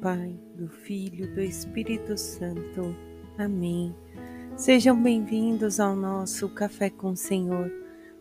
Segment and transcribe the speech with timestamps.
[0.00, 2.96] Pai, do Filho, do Espírito Santo.
[3.36, 3.94] Amém.
[4.56, 7.70] Sejam bem-vindos ao nosso Café com o Senhor.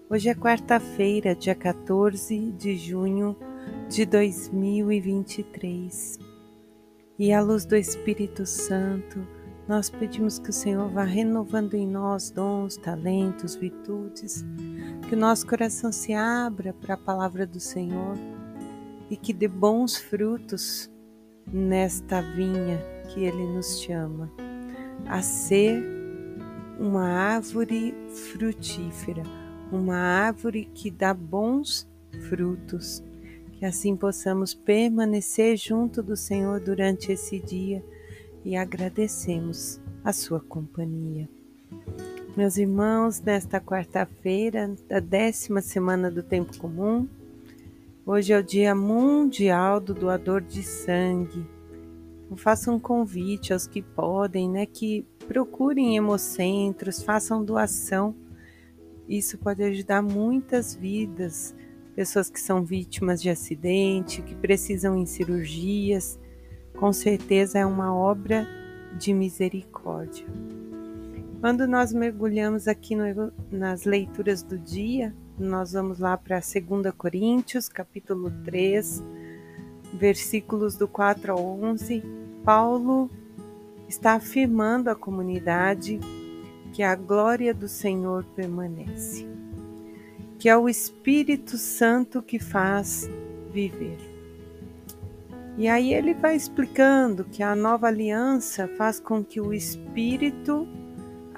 [0.10, 3.34] Hoje é quarta-feira, dia 14 de junho
[3.88, 6.20] de 2023.
[7.17, 9.25] E à luz do Espírito Santo,
[9.66, 14.43] nós pedimos que o Senhor vá renovando em nós dons, talentos, virtudes,
[15.07, 18.17] que o nosso coração se abra para a palavra do Senhor
[19.09, 20.91] e que dê bons frutos
[21.52, 24.31] nesta vinha que Ele nos chama,
[25.07, 25.84] a ser
[26.80, 29.23] uma árvore frutífera,
[29.71, 31.88] uma árvore que dá bons
[32.27, 33.04] frutos.
[33.54, 37.84] Que assim possamos permanecer junto do Senhor durante esse dia
[38.45, 41.27] e agradecemos a sua companhia.
[42.38, 47.05] Meus irmãos, nesta quarta-feira da décima semana do Tempo Comum,
[48.12, 51.46] Hoje é o Dia Mundial do Doador de Sangue.
[52.27, 58.16] Eu faço um convite aos que podem, né, que procurem hemocentros, façam doação.
[59.07, 61.55] Isso pode ajudar muitas vidas,
[61.96, 66.20] pessoas que são vítimas de acidente, que precisam em cirurgias.
[66.80, 68.48] Com certeza é uma obra
[68.98, 70.26] de misericórdia.
[71.40, 77.70] Quando nós mergulhamos aqui no, nas leituras do dia, nós vamos lá para 2 Coríntios,
[77.70, 79.02] capítulo 3,
[79.94, 82.04] versículos do 4 ao 11.
[82.44, 83.10] Paulo
[83.88, 85.98] está afirmando à comunidade
[86.73, 89.26] que a glória do Senhor permanece,
[90.38, 93.10] que é o Espírito Santo que faz
[93.50, 93.98] viver.
[95.58, 100.67] E aí ele vai explicando que a nova aliança faz com que o Espírito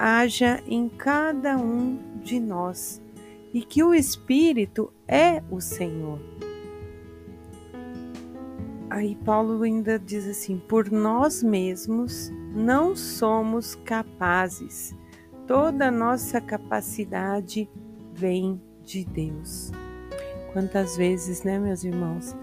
[0.01, 2.99] haja em cada um de nós
[3.53, 6.19] e que o Espírito é o Senhor.
[8.89, 14.95] Aí Paulo ainda diz assim: por nós mesmos não somos capazes,
[15.45, 17.69] toda nossa capacidade
[18.11, 19.71] vem de Deus.
[20.51, 22.35] Quantas vezes, né, meus irmãos,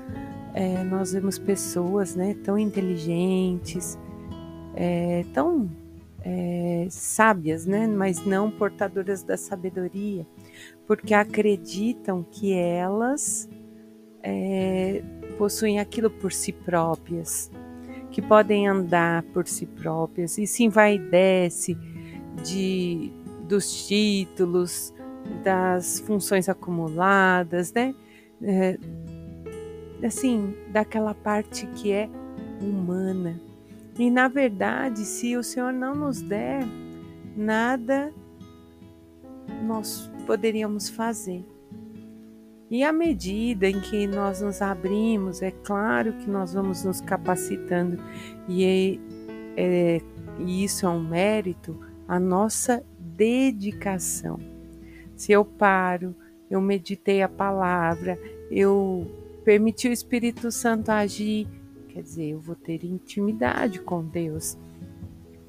[0.55, 3.99] é, nós vemos pessoas né, tão inteligentes,
[4.75, 5.69] é, tão
[6.25, 10.27] é, sábias, né, mas não portadoras da sabedoria
[10.89, 13.47] porque acreditam que elas
[14.23, 15.03] é,
[15.37, 17.51] possuem aquilo por si próprias,
[18.11, 21.77] que podem andar por si próprias e se envaidece
[22.43, 23.13] de
[23.47, 24.95] dos títulos,
[25.45, 27.95] das funções acumuladas, né?
[28.43, 28.79] É,
[30.05, 32.09] assim, daquela parte que é
[32.63, 33.41] humana.
[33.99, 36.65] E na verdade, se o Senhor não nos der
[37.37, 38.13] nada,
[39.65, 41.45] nós poderíamos fazer.
[42.71, 47.99] E à medida em que nós nos abrimos, é claro que nós vamos nos capacitando,
[48.47, 49.01] e,
[49.57, 50.03] é, é,
[50.39, 54.39] e isso é um mérito, a nossa dedicação.
[55.17, 56.15] Se eu paro,
[56.51, 58.19] eu meditei a palavra,
[58.51, 59.07] eu
[59.45, 61.49] permiti o Espírito Santo agir,
[61.99, 64.57] quer dizer, eu vou ter intimidade com Deus.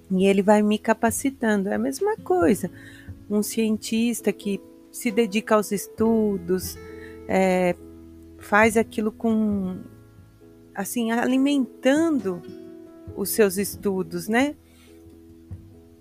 [0.09, 1.69] E ele vai me capacitando.
[1.69, 2.71] É a mesma coisa.
[3.29, 4.59] Um cientista que
[4.91, 6.75] se dedica aos estudos,
[7.27, 7.75] é,
[8.39, 9.77] faz aquilo com,
[10.73, 12.41] assim, alimentando
[13.15, 14.55] os seus estudos, né?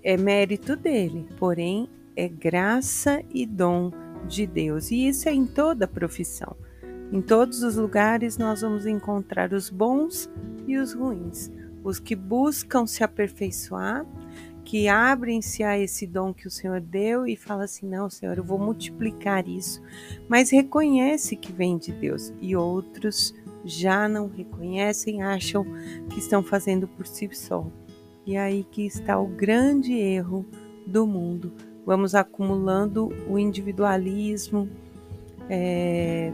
[0.03, 3.91] É mérito dele, porém é graça e dom
[4.27, 4.91] de Deus.
[4.91, 6.57] E isso é em toda profissão.
[7.13, 10.31] Em todos os lugares nós vamos encontrar os bons
[10.67, 11.51] e os ruins,
[11.83, 14.05] os que buscam se aperfeiçoar
[14.69, 18.45] que abrem-se a esse dom que o Senhor deu e fala assim: "Não, Senhor, eu
[18.45, 19.81] vou multiplicar isso".
[20.29, 25.65] Mas reconhece que vem de Deus e outros já não reconhecem, acham
[26.11, 27.67] que estão fazendo por si só.
[28.27, 30.45] E aí que está o grande erro
[30.87, 31.51] do mundo.
[31.87, 34.69] Vamos acumulando o individualismo,
[35.49, 36.31] é,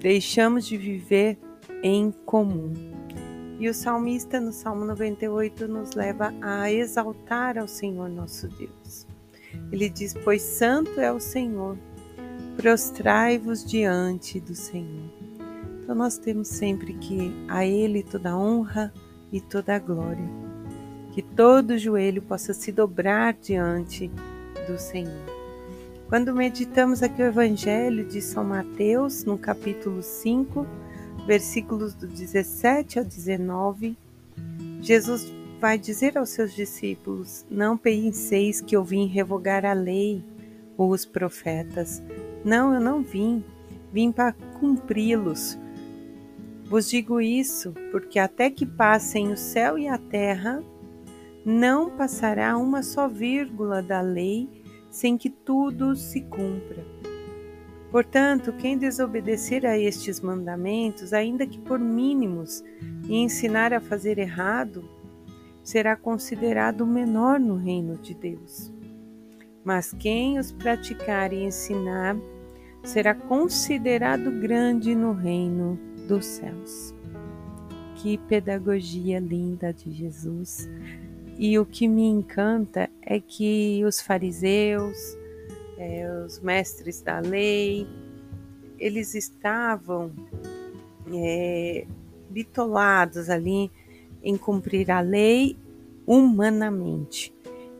[0.00, 1.38] deixamos de viver
[1.82, 2.72] em comum.
[3.58, 9.06] E o salmista, no Salmo 98, nos leva a exaltar ao Senhor nosso Deus.
[9.72, 11.78] Ele diz: Pois santo é o Senhor,
[12.56, 15.10] prostrai-vos diante do Senhor.
[15.82, 18.92] Então nós temos sempre que a Ele toda honra
[19.32, 20.28] e toda glória.
[21.12, 24.10] Que todo joelho possa se dobrar diante
[24.68, 25.35] do Senhor.
[26.08, 30.64] Quando meditamos aqui o Evangelho de São Mateus, no capítulo 5,
[31.26, 33.98] versículos do 17 ao 19,
[34.80, 35.26] Jesus
[35.60, 40.22] vai dizer aos seus discípulos: Não penseis que eu vim revogar a lei
[40.76, 42.00] ou os profetas.
[42.44, 43.42] Não, eu não vim.
[43.92, 45.58] Vim para cumpri-los.
[46.66, 50.62] Vos digo isso, porque até que passem o céu e a terra,
[51.44, 54.55] não passará uma só vírgula da lei
[54.96, 56.82] sem que tudo se cumpra.
[57.90, 62.64] Portanto, quem desobedecer a estes mandamentos, ainda que por mínimos,
[63.06, 64.88] e ensinar a fazer errado,
[65.62, 68.72] será considerado menor no reino de Deus.
[69.62, 72.16] Mas quem os praticar e ensinar,
[72.82, 75.78] será considerado grande no reino
[76.08, 76.94] dos céus.
[77.96, 80.66] Que pedagogia linda de Jesus!
[81.38, 84.96] E o que me encanta é que os fariseus,
[85.76, 87.86] é, os mestres da lei,
[88.78, 90.10] eles estavam
[91.12, 91.86] é,
[92.30, 93.70] bitolados ali
[94.22, 95.56] em cumprir a lei
[96.06, 97.34] humanamente.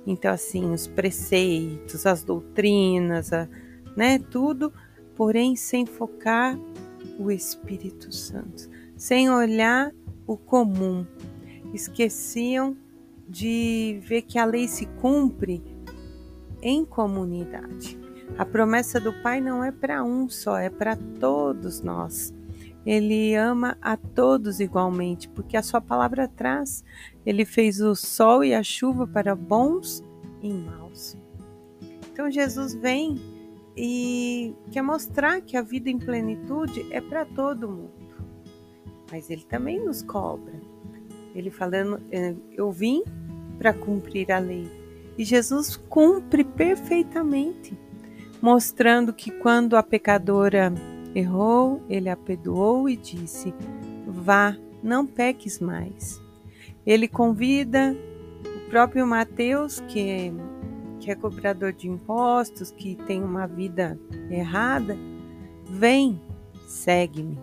[0.06, 3.48] Então, assim, os preceitos, as doutrinas, a,
[3.96, 4.72] né, tudo,
[5.16, 6.58] porém sem focar
[7.18, 9.92] o Espírito Santo, sem olhar
[10.26, 11.06] o comum.
[11.72, 12.76] Esqueciam
[13.28, 15.62] de ver que a lei se cumpre
[16.62, 17.98] em comunidade.
[18.38, 22.34] A promessa do Pai não é para um só, é para todos nós.
[22.84, 26.84] Ele ama a todos igualmente, porque a sua palavra traz.
[27.24, 30.04] Ele fez o sol e a chuva para bons
[30.40, 31.16] e maus.
[32.12, 33.20] Então Jesus vem
[33.76, 37.92] e quer mostrar que a vida em plenitude é para todo mundo.
[39.10, 40.60] Mas ele também nos cobra.
[41.36, 43.02] Ele falando, é, eu vim
[43.58, 44.70] para cumprir a lei.
[45.18, 47.78] E Jesus cumpre perfeitamente,
[48.40, 50.72] mostrando que quando a pecadora
[51.14, 53.54] errou, ele a perdoou e disse:
[54.06, 56.20] Vá, não peques mais.
[56.86, 57.96] Ele convida
[58.44, 60.32] o próprio Mateus, que é
[61.06, 63.96] que é cobrador de impostos, que tem uma vida
[64.28, 64.96] errada,
[65.64, 66.20] vem,
[66.66, 67.38] segue-me.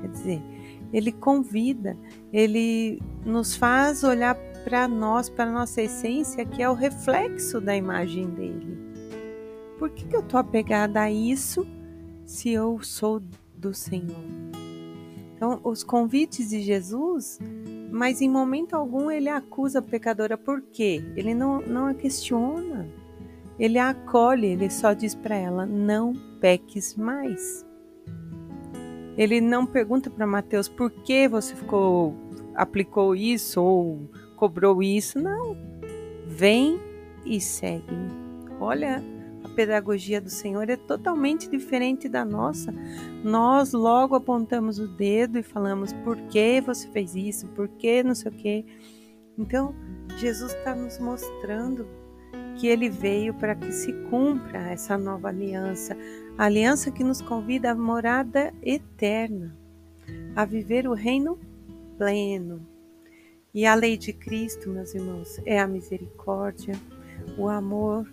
[0.00, 0.42] Quer dizer,
[0.92, 1.96] ele convida,
[2.32, 4.34] ele nos faz olhar
[4.64, 8.76] para nós, para nossa essência, que é o reflexo da imagem dele.
[9.78, 11.66] Por que, que eu estou apegada a isso
[12.24, 13.22] se eu sou
[13.54, 14.24] do Senhor?
[15.34, 17.38] Então, os convites de Jesus,
[17.90, 21.04] mas em momento algum ele acusa a pecadora, por quê?
[21.14, 22.88] Ele não, não a questiona,
[23.58, 27.65] ele a acolhe, ele só diz para ela: não peques mais.
[29.16, 32.14] Ele não pergunta para Mateus por que você ficou
[32.54, 35.56] aplicou isso ou cobrou isso, não.
[36.26, 36.80] Vem
[37.24, 38.10] e segue-me.
[38.58, 39.02] Olha
[39.56, 42.72] pedagogia do Senhor é totalmente diferente da nossa.
[43.24, 47.48] Nós logo apontamos o dedo e falamos: por que você fez isso?
[47.48, 48.64] Por que não sei o quê?
[49.38, 49.74] Então,
[50.18, 51.88] Jesus está nos mostrando
[52.56, 55.96] que ele veio para que se cumpra essa nova aliança,
[56.38, 59.56] a aliança que nos convida à morada eterna,
[60.34, 61.38] a viver o reino
[61.96, 62.66] pleno.
[63.54, 66.74] E a lei de Cristo, meus irmãos, é a misericórdia,
[67.38, 68.06] o amor,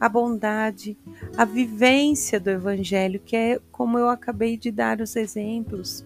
[0.00, 0.96] a bondade,
[1.36, 6.02] a vivência do Evangelho, que é como eu acabei de dar os exemplos.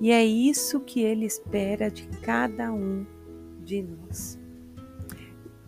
[0.00, 3.04] E é isso que ele espera de cada um
[3.64, 4.38] de nós.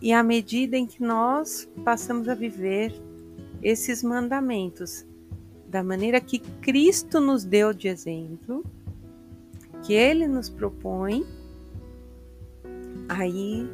[0.01, 2.93] E à medida em que nós passamos a viver
[3.61, 5.05] esses mandamentos
[5.67, 8.65] da maneira que Cristo nos deu de exemplo,
[9.83, 11.25] que ele nos propõe,
[13.07, 13.69] aí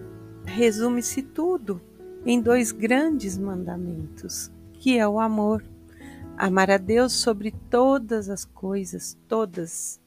[0.46, 1.82] resume-se tudo
[2.26, 5.64] em dois grandes mandamentos, que é o amor.
[6.38, 10.00] Amar a Deus sobre todas as coisas, todas,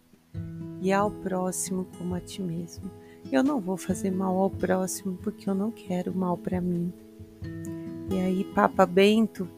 [0.80, 2.88] e ao próximo como a ti mesmo.
[3.32, 6.92] Eu não vou fazer mal ao próximo porque eu não quero mal para mim.
[8.10, 9.48] E aí, Papa Bento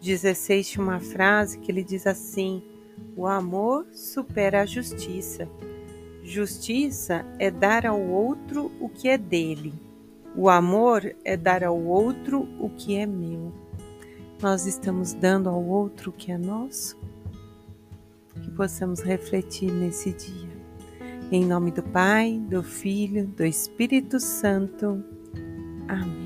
[0.00, 2.62] XVI tinha uma frase que ele diz assim:
[3.16, 5.48] O amor supera a justiça.
[6.22, 9.74] Justiça é dar ao outro o que é dele.
[10.36, 13.52] O amor é dar ao outro o que é meu.
[14.40, 16.96] Nós estamos dando ao outro o que é nosso?
[18.42, 20.60] Que possamos refletir nesse dia.
[21.32, 25.04] Em nome do Pai, do Filho, do Espírito Santo.
[25.88, 26.19] Amém.